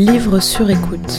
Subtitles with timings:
[0.00, 1.18] Livre sur écoute.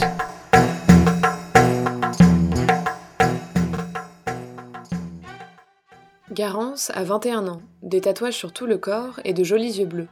[6.32, 10.08] Garance a 21 ans, des tatouages sur tout le corps et de jolis yeux bleus.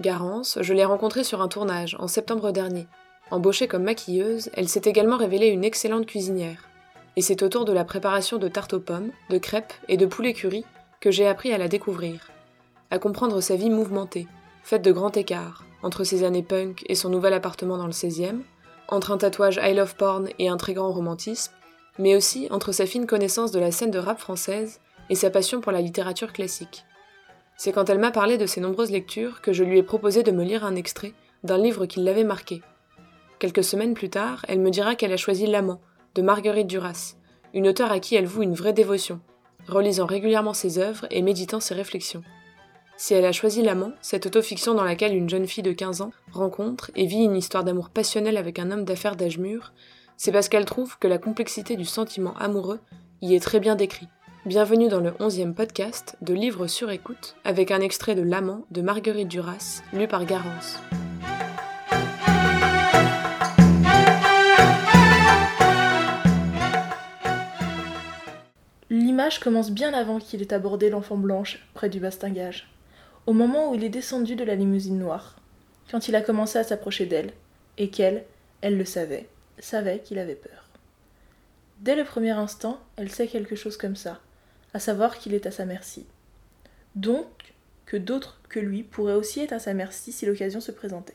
[0.00, 2.86] Garance, je l'ai rencontrée sur un tournage en septembre dernier.
[3.32, 6.68] Embauchée comme maquilleuse, elle s'est également révélée une excellente cuisinière.
[7.16, 10.34] Et c'est autour de la préparation de tartes aux pommes, de crêpes et de poulet
[10.34, 10.64] curry
[11.00, 12.30] que j'ai appris à la découvrir,
[12.92, 14.28] à comprendre sa vie mouvementée,
[14.62, 18.40] faite de grands écarts, entre ses années punk et son nouvel appartement dans le 16e,
[18.88, 21.52] entre un tatouage I love porn et un très grand romantisme,
[21.98, 25.60] mais aussi entre sa fine connaissance de la scène de rap française et sa passion
[25.60, 26.84] pour la littérature classique.
[27.56, 30.32] C'est quand elle m'a parlé de ses nombreuses lectures que je lui ai proposé de
[30.32, 31.12] me lire un extrait
[31.44, 32.62] d'un livre qui l'avait marqué.
[33.38, 35.80] Quelques semaines plus tard, elle me dira qu'elle a choisi L'amant,
[36.14, 37.14] de Marguerite Duras,
[37.52, 39.20] une auteure à qui elle voue une vraie dévotion,
[39.68, 42.22] relisant régulièrement ses œuvres et méditant ses réflexions.
[42.96, 46.12] Si elle a choisi L'amant, cette autofiction dans laquelle une jeune fille de 15 ans
[46.30, 49.72] rencontre et vit une histoire d'amour passionnel avec un homme d'affaires d'âge mûr,
[50.16, 52.78] c'est parce qu'elle trouve que la complexité du sentiment amoureux
[53.20, 54.06] y est très bien décrit.
[54.46, 58.80] Bienvenue dans le 11e podcast de Livres sur écoute avec un extrait de L'amant de
[58.80, 60.78] Marguerite Duras, lu par Garance.
[68.88, 72.68] L'image commence bien avant qu'il ait abordé l'enfant blanche près du bastingage,
[73.26, 75.36] au moment où il est descendu de la limousine noire,
[75.90, 77.32] quand il a commencé à s'approcher d'elle,
[77.78, 78.24] et qu'elle,
[78.60, 80.68] elle le savait, savait qu'il avait peur.
[81.80, 84.20] Dès le premier instant, elle sait quelque chose comme ça,
[84.72, 86.06] à savoir qu'il est à sa merci.
[86.94, 87.26] Donc,
[87.86, 91.14] que d'autres que lui pourraient aussi être à sa merci si l'occasion se présentait.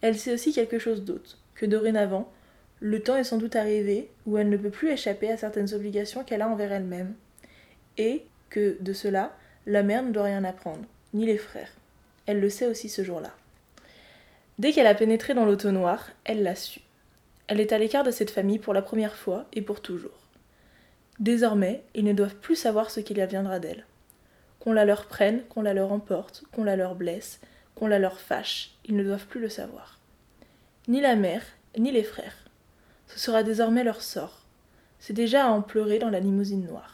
[0.00, 2.30] Elle sait aussi quelque chose d'autre, que dorénavant,
[2.80, 6.24] le temps est sans doute arrivé où elle ne peut plus échapper à certaines obligations
[6.24, 7.14] qu'elle a envers elle-même,
[7.96, 9.36] et que, de cela,
[9.66, 10.84] la mère ne doit rien apprendre,
[11.14, 11.72] ni les frères.
[12.26, 13.30] Elle le sait aussi ce jour-là.
[14.58, 16.80] Dès qu'elle a pénétré dans l'auto noir, elle l'a su.
[17.46, 20.10] Elle est à l'écart de cette famille pour la première fois et pour toujours.
[21.20, 23.86] Désormais, ils ne doivent plus savoir ce qu'il adviendra d'elle.
[24.60, 27.40] Qu'on la leur prenne, qu'on la leur emporte, qu'on la leur blesse,
[27.74, 29.98] qu'on la leur fâche, ils ne doivent plus le savoir.
[30.88, 31.44] Ni la mère,
[31.78, 32.36] ni les frères.
[33.06, 34.42] Ce sera désormais leur sort.
[34.98, 36.93] C'est déjà à en pleurer dans la limousine noire.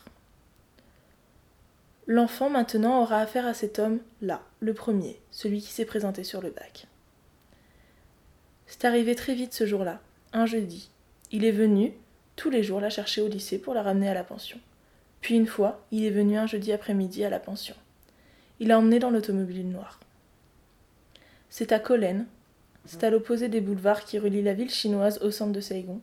[2.13, 6.43] L'enfant maintenant aura affaire à cet homme là, le premier, celui qui s'est présenté sur
[6.43, 6.89] le bac.
[8.67, 10.01] C'est arrivé très vite ce jour-là,
[10.33, 10.91] un jeudi.
[11.31, 11.93] Il est venu,
[12.35, 14.59] tous les jours, la chercher au lycée pour la ramener à la pension.
[15.21, 17.77] Puis une fois, il est venu un jeudi après-midi à la pension.
[18.59, 20.01] Il l'a emmené dans l'automobile noire.
[21.49, 22.27] C'est à Colène,
[22.87, 26.01] c'est à l'opposé des boulevards qui relient la ville chinoise au centre de Saigon.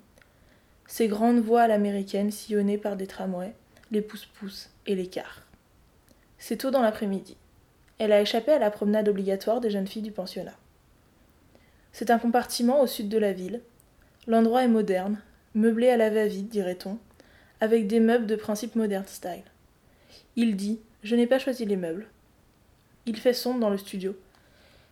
[0.88, 3.54] Ces grandes voies à l'américaine sillonnées par des tramways,
[3.92, 5.47] les pousse-pousse et les cars.
[6.40, 7.36] C'est tôt dans l'après-midi.
[8.00, 10.56] Elle a échappé à la promenade obligatoire des jeunes filles du pensionnat.
[11.92, 13.62] C'est un compartiment au sud de la ville.
[14.28, 15.20] L'endroit est moderne,
[15.56, 17.00] meublé à la va-vite, dirait-on,
[17.60, 19.44] avec des meubles de principe modern style.
[20.36, 22.08] Il dit Je n'ai pas choisi les meubles.
[23.08, 24.16] Il fait sombre dans le studio.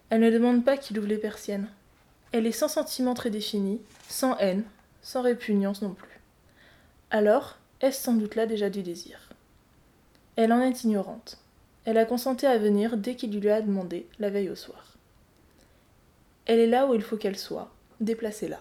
[0.10, 1.68] Elle ne demande pas qu'il ouvre les persiennes.
[2.32, 4.64] Elle est sans sentiment très défini, sans haine,
[5.02, 6.20] sans répugnance non plus.
[7.12, 9.25] Alors, est-ce sans doute là déjà du désir?
[10.36, 11.38] Elle en est ignorante.
[11.86, 14.98] Elle a consenti à venir dès qu'il lui a demandé, la veille au soir.
[16.46, 18.60] Elle est là où il faut qu'elle soit, déplacée là.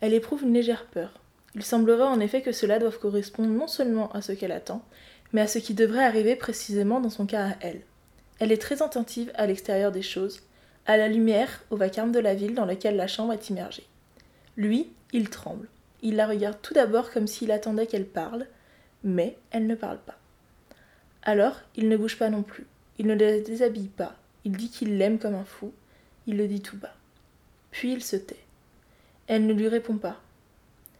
[0.00, 1.20] Elle éprouve une légère peur.
[1.54, 4.82] Il semblerait en effet que cela doive correspondre non seulement à ce qu'elle attend,
[5.32, 7.82] mais à ce qui devrait arriver précisément dans son cas à elle.
[8.38, 10.42] Elle est très attentive à l'extérieur des choses,
[10.86, 13.86] à la lumière, au vacarme de la ville dans laquelle la chambre est immergée.
[14.56, 15.68] Lui, il tremble.
[16.02, 18.46] Il la regarde tout d'abord comme s'il attendait qu'elle parle,
[19.02, 20.18] mais elle ne parle pas.
[21.24, 22.66] Alors, il ne bouge pas non plus.
[22.98, 24.14] Il ne la déshabille pas.
[24.44, 25.72] Il dit qu'il l'aime comme un fou.
[26.26, 26.94] Il le dit tout bas.
[27.72, 28.44] Puis il se tait.
[29.26, 30.20] Elle ne lui répond pas.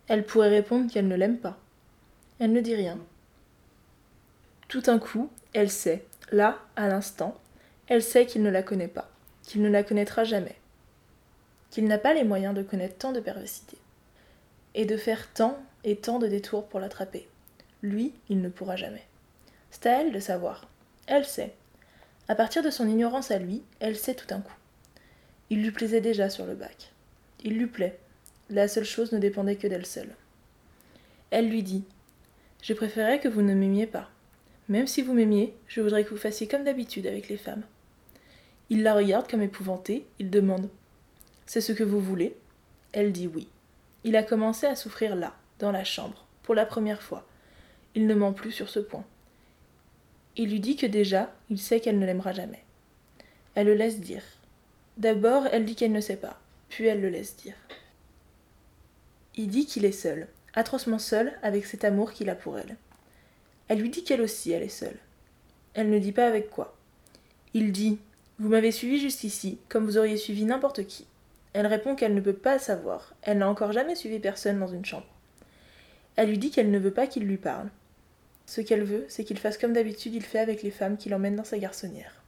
[0.09, 1.59] Elle pourrait répondre qu'elle ne l'aime pas.
[2.41, 2.99] Elle ne dit rien.
[4.69, 7.39] Tout un coup, elle sait, là, à l'instant,
[7.87, 9.09] elle sait qu'il ne la connaît pas
[9.47, 10.57] qu'il ne la connaîtra jamais,
[11.71, 13.77] qu'il n'a pas les moyens de connaître tant de perversité,
[14.75, 17.29] et de faire tant et tant de détours pour l'attraper.
[17.83, 19.05] Lui, il ne pourra jamais.
[19.75, 20.69] C'est à elle de savoir.
[21.09, 21.53] Elle sait.
[22.29, 24.55] À partir de son ignorance à lui, elle sait tout un coup.
[25.51, 26.93] Il lui plaisait déjà sur le bac.
[27.43, 27.99] Il lui plaît.
[28.51, 30.15] La seule chose ne dépendait que d'elle seule.
[31.33, 31.83] Elle lui dit
[32.63, 34.09] Je préférerais que vous ne m'aimiez pas.
[34.69, 37.65] Même si vous m'aimiez, je voudrais que vous fassiez comme d'habitude avec les femmes.
[38.71, 40.71] Il la regarde comme épouvantée, il demande
[41.47, 42.37] C'est ce que vous voulez?
[42.93, 43.49] Elle dit oui.
[44.05, 47.27] Il a commencé à souffrir là, dans la chambre, pour la première fois.
[47.97, 49.05] Il ne ment plus sur ce point.
[50.37, 52.63] Il lui dit que déjà, il sait qu'elle ne l'aimera jamais.
[53.55, 54.23] Elle le laisse dire.
[54.97, 57.55] D'abord, elle dit qu'elle ne sait pas, puis elle le laisse dire.
[59.37, 62.77] Il dit qu'il est seul, atrocement seul avec cet amour qu'il a pour elle.
[63.69, 64.99] Elle lui dit qu'elle aussi, elle est seule.
[65.75, 66.77] Elle ne dit pas avec quoi.
[67.53, 67.99] Il dit
[68.39, 71.07] Vous m'avez suivi jusqu'ici, comme vous auriez suivi n'importe qui.
[71.53, 74.85] Elle répond qu'elle ne peut pas savoir, elle n'a encore jamais suivi personne dans une
[74.85, 75.07] chambre.
[76.17, 77.71] Elle lui dit qu'elle ne veut pas qu'il lui parle.
[78.47, 81.37] Ce qu'elle veut, c'est qu'il fasse comme d'habitude il fait avec les femmes qu'il emmène
[81.37, 82.23] dans sa garçonnière.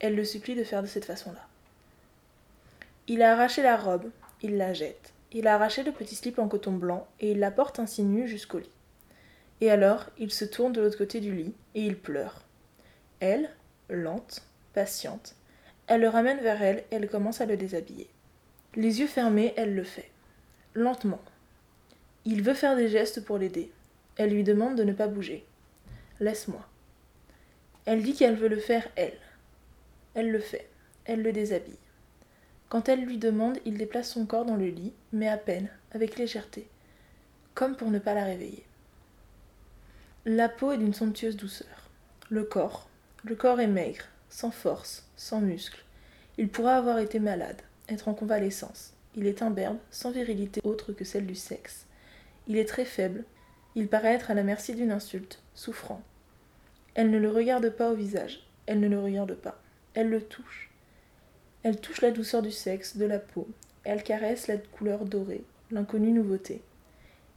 [0.00, 1.46] Elle le supplie de faire de cette façon-là.
[3.06, 4.10] Il a arraché la robe,
[4.42, 5.12] il la jette.
[5.32, 8.28] Il a arraché le petit slip en coton blanc et il la porte ainsi nue
[8.28, 8.70] jusqu'au lit.
[9.60, 12.44] Et alors, il se tourne de l'autre côté du lit et il pleure.
[13.20, 13.50] Elle,
[13.88, 14.42] lente,
[14.72, 15.34] patiente,
[15.86, 18.08] elle le ramène vers elle et elle commence à le déshabiller.
[18.74, 20.10] Les yeux fermés, elle le fait.
[20.74, 21.20] Lentement.
[22.24, 23.70] Il veut faire des gestes pour l'aider.
[24.16, 25.44] Elle lui demande de ne pas bouger.
[26.20, 26.66] Laisse-moi.
[27.84, 29.18] Elle dit qu'elle veut le faire elle.
[30.14, 30.68] Elle le fait.
[31.04, 31.78] Elle le déshabille.
[32.68, 36.16] Quand elle lui demande, il déplace son corps dans le lit, mais à peine, avec
[36.16, 36.66] légèreté,
[37.54, 38.64] comme pour ne pas la réveiller.
[40.24, 41.90] La peau est d'une somptueuse douceur.
[42.30, 42.88] Le corps.
[43.22, 45.84] Le corps est maigre, sans force, sans muscles.
[46.38, 48.94] Il pourra avoir été malade, être en convalescence.
[49.14, 51.86] Il est imberbe, sans virilité autre que celle du sexe.
[52.48, 53.24] Il est très faible.
[53.74, 56.02] Il paraît être à la merci d'une insulte, souffrant.
[56.94, 58.46] Elle ne le regarde pas au visage.
[58.66, 59.60] Elle ne le regarde pas.
[59.94, 60.70] Elle le touche.
[61.62, 63.48] Elle touche la douceur du sexe, de la peau.
[63.84, 66.62] Elle caresse la couleur dorée, l'inconnue nouveauté.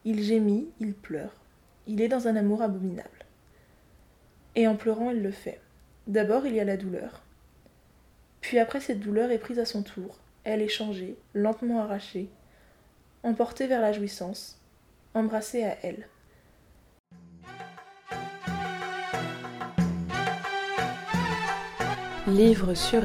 [0.06, 1.34] Il gémit, il pleure.
[1.88, 3.25] Il est dans un amour abominable.
[4.56, 5.60] Et en pleurant, elle le fait.
[6.07, 7.24] D'abord, il y a la douleur.
[8.42, 12.30] Puis après cette douleur est prise à son tour, elle est changée, lentement arrachée,
[13.24, 14.57] emportée vers la jouissance,
[15.13, 16.07] embrassée à elle.
[22.27, 23.03] Livre sur